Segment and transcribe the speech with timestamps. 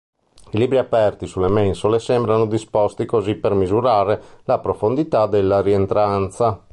[0.49, 6.59] I libri aperti sulle mensole sembrano disposti così per misurare la profondità della rientranza.